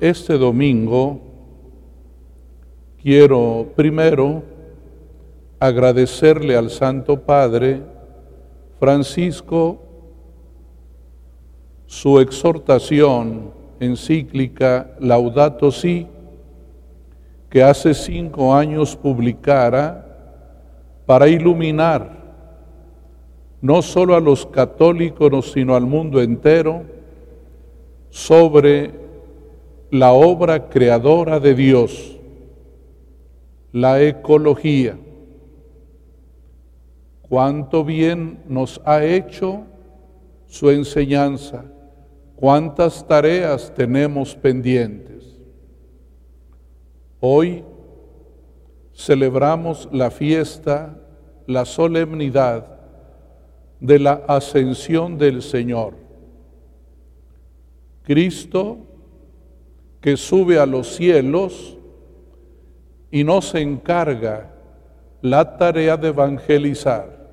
[0.00, 1.20] este domingo
[3.02, 4.42] quiero primero
[5.58, 7.82] agradecerle al Santo Padre
[8.78, 9.82] Francisco
[11.86, 13.50] su exhortación
[13.80, 16.06] encíclica Laudato Si,
[17.50, 20.04] que hace cinco años publicara
[21.06, 22.18] para iluminar
[23.60, 26.82] no solo a los católicos, sino al mundo entero,
[28.10, 29.07] sobre
[29.90, 32.18] la obra creadora de Dios,
[33.72, 34.98] la ecología.
[37.28, 39.64] Cuánto bien nos ha hecho
[40.46, 41.64] su enseñanza,
[42.36, 45.38] cuántas tareas tenemos pendientes.
[47.20, 47.64] Hoy
[48.94, 50.98] celebramos la fiesta,
[51.46, 52.78] la solemnidad
[53.80, 55.94] de la ascensión del Señor.
[58.02, 58.87] Cristo
[60.08, 61.76] que sube a los cielos
[63.10, 64.54] y nos encarga
[65.20, 67.28] la tarea de evangelizar.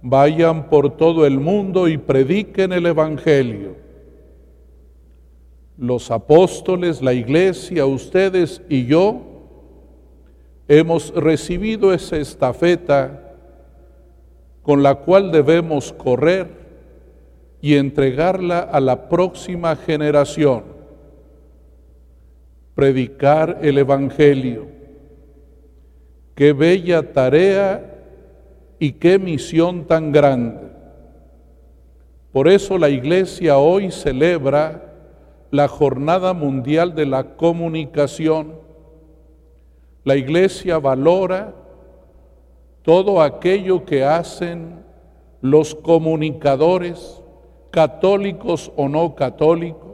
[0.00, 3.76] Vayan por todo el mundo y prediquen el Evangelio.
[5.76, 9.20] Los apóstoles, la iglesia, ustedes y yo
[10.66, 13.36] hemos recibido esa estafeta
[14.62, 16.48] con la cual debemos correr
[17.60, 20.77] y entregarla a la próxima generación.
[22.78, 24.68] Predicar el Evangelio.
[26.36, 28.04] Qué bella tarea
[28.78, 30.60] y qué misión tan grande.
[32.30, 34.94] Por eso la iglesia hoy celebra
[35.50, 38.54] la Jornada Mundial de la Comunicación.
[40.04, 41.52] La iglesia valora
[42.82, 44.84] todo aquello que hacen
[45.40, 47.20] los comunicadores,
[47.72, 49.87] católicos o no católicos,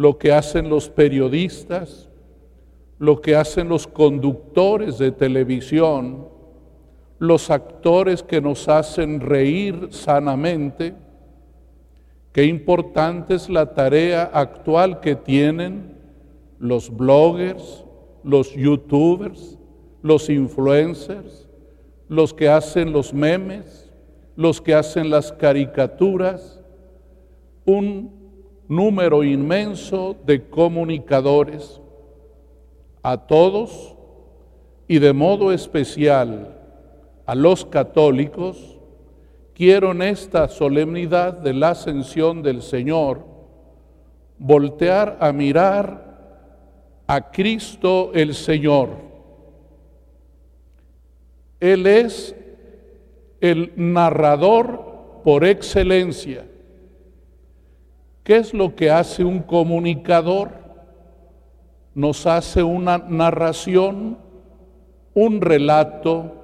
[0.00, 2.08] lo que hacen los periodistas,
[2.98, 6.26] lo que hacen los conductores de televisión,
[7.18, 10.94] los actores que nos hacen reír sanamente,
[12.32, 15.98] qué importante es la tarea actual que tienen
[16.58, 17.84] los bloggers,
[18.24, 19.58] los youtubers,
[20.00, 21.46] los influencers,
[22.08, 23.92] los que hacen los memes,
[24.34, 26.58] los que hacen las caricaturas,
[27.66, 28.19] un
[28.70, 31.78] número inmenso de comunicadores,
[33.02, 33.94] a todos
[34.88, 36.56] y de modo especial
[37.26, 38.78] a los católicos,
[39.52, 43.26] quiero en esta solemnidad de la ascensión del Señor
[44.38, 49.10] voltear a mirar a Cristo el Señor
[51.60, 52.34] él es
[53.40, 56.46] el narrador por excelencia.
[58.22, 60.50] ¿Qué es lo que hace un comunicador?
[61.94, 64.18] Nos hace una narración,
[65.14, 66.36] un relato,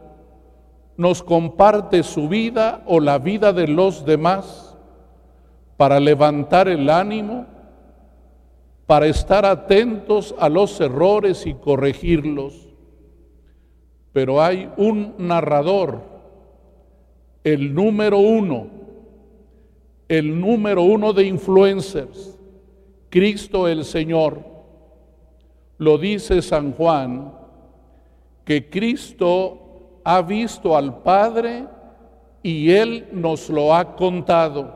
[0.97, 4.77] nos comparte su vida o la vida de los demás
[5.77, 7.47] para levantar el ánimo,
[8.87, 12.67] para estar atentos a los errores y corregirlos
[14.17, 16.01] pero hay un narrador,
[17.45, 18.69] el número uno,
[20.09, 22.39] el número uno de influencers,
[23.11, 24.45] Cristo el Señor.
[25.79, 27.33] Lo dice San Juan,
[28.45, 31.67] que Cristo ha visto al Padre
[32.43, 34.75] y Él nos lo ha contado.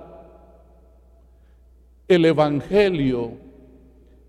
[2.09, 3.33] El Evangelio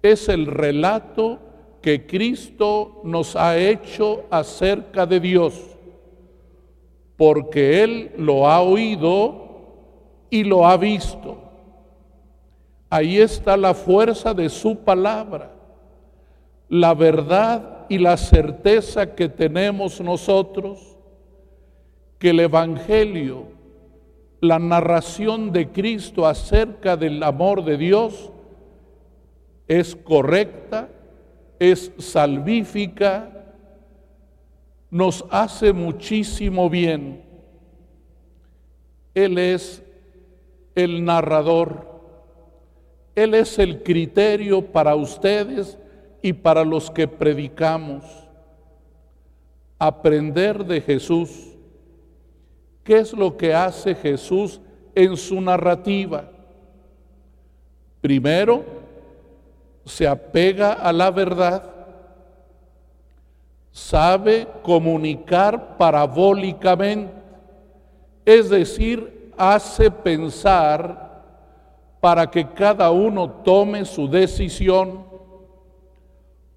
[0.03, 1.39] es el relato
[1.81, 5.56] que Cristo nos ha hecho acerca de Dios,
[7.18, 9.41] porque Él lo ha oído
[10.31, 11.38] y lo ha visto.
[12.90, 15.52] Ahí está la fuerza de su palabra,
[16.68, 20.98] la verdad y la certeza que tenemos nosotros,
[22.18, 23.48] que el Evangelio,
[24.39, 28.31] la narración de Cristo acerca del amor de Dios,
[29.68, 30.89] es correcta,
[31.60, 33.30] es salvífica,
[34.89, 37.24] nos hace muchísimo bien.
[39.13, 39.83] Él es
[40.75, 41.89] el narrador,
[43.15, 45.77] Él es el criterio para ustedes
[46.21, 48.03] y para los que predicamos.
[49.77, 51.56] Aprender de Jesús.
[52.83, 54.62] ¿Qué es lo que hace Jesús
[54.95, 56.29] en su narrativa?
[58.00, 58.63] Primero,
[59.85, 61.63] se apega a la verdad,
[63.71, 67.13] sabe comunicar parabólicamente,
[68.25, 71.12] es decir, hace pensar
[72.00, 75.10] para que cada uno tome su decisión.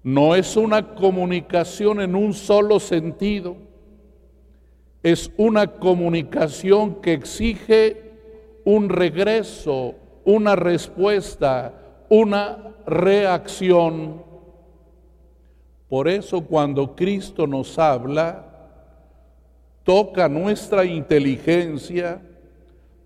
[0.03, 3.55] no es una comunicación en un solo sentido,
[5.01, 8.05] es una comunicación que exige
[8.65, 11.73] un regreso, una respuesta,
[12.09, 14.23] una reacción.
[15.87, 18.45] Por eso cuando Cristo nos habla,
[19.83, 22.21] toca nuestra inteligencia,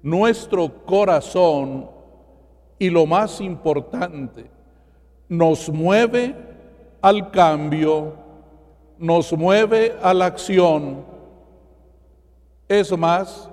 [0.01, 1.89] nuestro corazón
[2.77, 4.49] y lo más importante,
[5.27, 6.35] nos mueve
[7.01, 8.13] al cambio,
[8.97, 11.05] nos mueve a la acción.
[12.67, 13.49] Es más,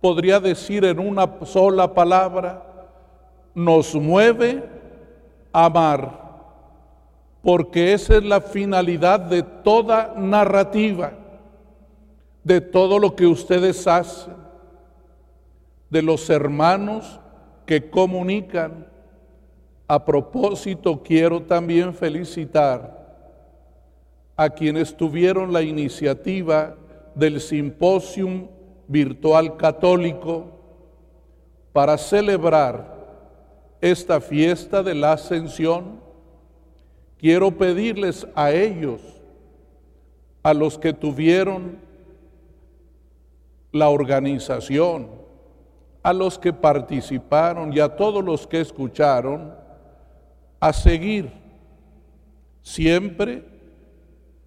[0.00, 2.62] podría decir en una sola palabra,
[3.54, 4.62] nos mueve
[5.52, 6.24] a amar,
[7.42, 11.12] porque esa es la finalidad de toda narrativa,
[12.42, 14.43] de todo lo que ustedes hacen,
[15.94, 17.20] de los hermanos
[17.66, 18.88] que comunican,
[19.86, 23.30] a propósito, quiero también felicitar
[24.34, 26.74] a quienes tuvieron la iniciativa
[27.14, 28.48] del Simposium
[28.88, 30.46] Virtual Católico
[31.72, 32.92] para celebrar
[33.80, 36.00] esta fiesta de la Ascensión.
[37.18, 39.00] Quiero pedirles a ellos,
[40.42, 41.78] a los que tuvieron
[43.70, 45.22] la organización,
[46.04, 49.54] a los que participaron y a todos los que escucharon,
[50.60, 51.32] a seguir
[52.60, 53.42] siempre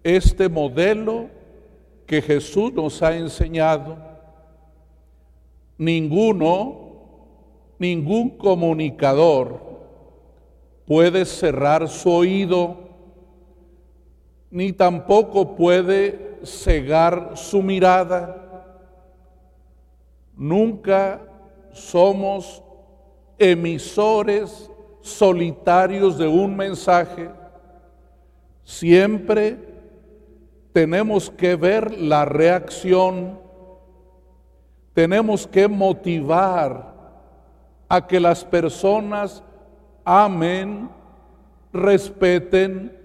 [0.04, 1.28] este modelo
[2.06, 3.98] que Jesús nos ha enseñado.
[5.76, 6.92] Ninguno,
[7.76, 9.60] ningún comunicador
[10.86, 12.76] puede cerrar su oído,
[14.48, 18.44] ni tampoco puede cegar su mirada.
[20.36, 21.27] Nunca
[21.72, 22.62] somos
[23.38, 24.70] emisores
[25.00, 27.30] solitarios de un mensaje,
[28.64, 29.56] siempre
[30.72, 33.38] tenemos que ver la reacción,
[34.92, 36.94] tenemos que motivar
[37.88, 39.42] a que las personas
[40.04, 40.90] amen,
[41.72, 42.96] respeten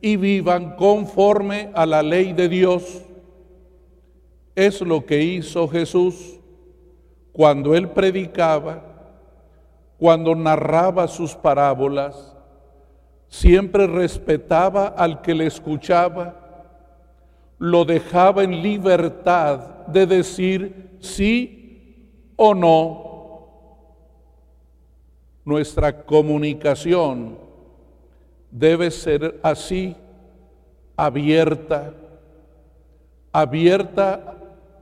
[0.00, 3.02] y vivan conforme a la ley de Dios.
[4.54, 6.38] Es lo que hizo Jesús
[7.34, 8.94] cuando él predicaba
[9.98, 12.36] cuando narraba sus parábolas,
[13.28, 16.34] siempre respetaba al que le escuchaba,
[17.58, 23.04] lo dejaba en libertad de decir sí o no.
[25.44, 27.38] Nuestra comunicación
[28.50, 29.96] debe ser así,
[30.96, 31.92] abierta,
[33.32, 34.36] abierta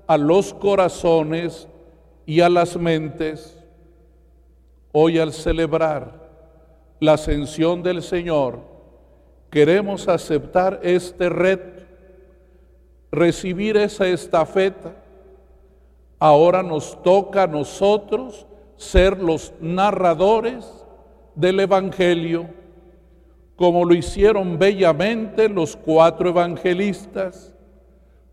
[0.07, 1.69] a los corazones
[2.27, 3.63] y a las mentes
[4.95, 6.21] Hoy al celebrar
[7.01, 8.59] la ascensión del Señor,
[9.51, 11.83] queremos aceptar este reto,
[13.11, 14.95] recibir esa estafeta.
[16.19, 18.47] Ahora nos toca a nosotros
[18.77, 20.71] ser los narradores
[21.35, 22.47] del Evangelio,
[23.57, 27.55] como lo hicieron bellamente los cuatro evangelistas,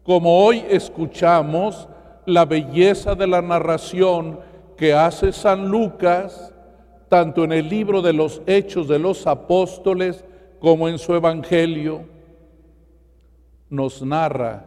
[0.03, 1.87] como hoy escuchamos
[2.25, 4.39] la belleza de la narración
[4.77, 6.53] que hace San Lucas,
[7.09, 10.23] tanto en el libro de los Hechos de los Apóstoles
[10.59, 12.05] como en su Evangelio,
[13.69, 14.65] nos narra,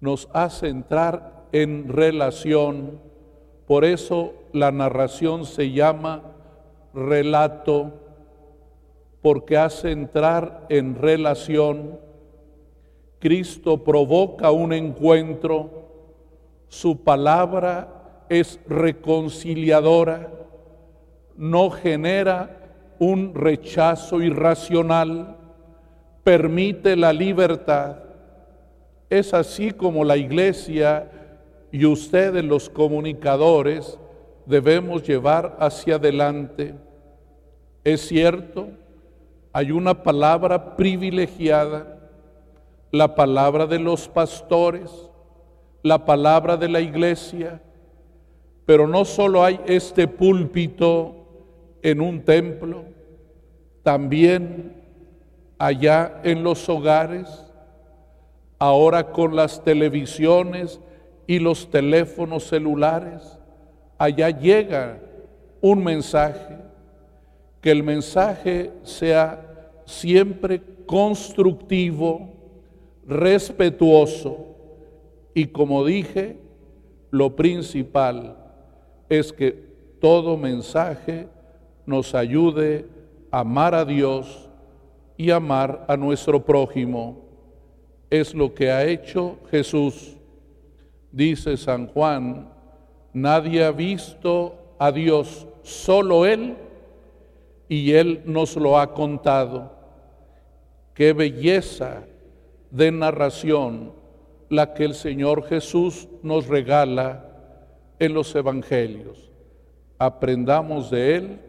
[0.00, 3.00] nos hace entrar en relación.
[3.66, 6.22] Por eso la narración se llama
[6.94, 7.92] relato,
[9.20, 11.98] porque hace entrar en relación.
[13.18, 15.70] Cristo provoca un encuentro,
[16.68, 20.30] su palabra es reconciliadora,
[21.36, 22.58] no genera
[22.98, 25.36] un rechazo irracional,
[26.24, 27.96] permite la libertad.
[29.08, 31.10] Es así como la iglesia
[31.72, 33.98] y ustedes los comunicadores
[34.46, 36.74] debemos llevar hacia adelante.
[37.84, 38.68] Es cierto,
[39.52, 41.97] hay una palabra privilegiada,
[42.90, 44.90] la palabra de los pastores,
[45.82, 47.60] la palabra de la iglesia,
[48.66, 51.14] pero no solo hay este púlpito
[51.82, 52.84] en un templo,
[53.82, 54.82] también
[55.58, 57.44] allá en los hogares,
[58.58, 60.80] ahora con las televisiones
[61.26, 63.38] y los teléfonos celulares,
[63.98, 64.98] allá llega
[65.60, 66.58] un mensaje,
[67.60, 69.44] que el mensaje sea
[69.84, 72.37] siempre constructivo,
[73.08, 74.54] respetuoso
[75.34, 76.36] y como dije,
[77.10, 78.36] lo principal,
[79.08, 79.52] es que
[80.00, 81.26] todo mensaje
[81.86, 82.86] nos ayude
[83.30, 84.48] a amar a Dios,
[85.18, 87.18] y amar a nuestro prójimo.
[88.08, 90.16] Es lo que ha hecho Jesús.
[91.10, 92.48] Dice San Juan,
[93.12, 96.56] nadie ha visto a Dios, solo Él,
[97.68, 99.72] y Él nos lo ha contado.
[100.94, 102.04] Qué belleza
[102.70, 103.92] de narración
[104.48, 107.24] la que el Señor Jesús nos regala
[107.98, 109.30] en los Evangelios.
[109.98, 111.40] Aprendamos de Él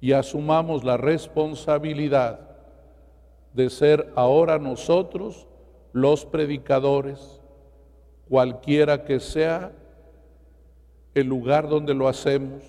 [0.00, 2.40] y asumamos la responsabilidad
[3.52, 5.46] de ser ahora nosotros
[5.92, 7.40] los predicadores,
[8.28, 9.72] cualquiera que sea
[11.14, 12.62] el lugar donde lo hacemos,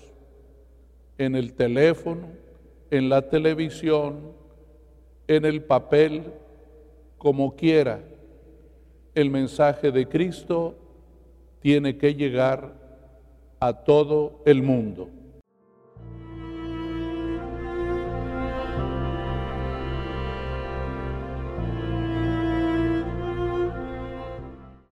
[1.18, 2.28] en el teléfono,
[2.90, 4.32] en la televisión,
[5.26, 6.32] en el papel,
[7.18, 8.00] como quiera,
[9.14, 10.74] el mensaje de Cristo
[11.60, 12.74] tiene que llegar
[13.58, 15.08] a todo el mundo.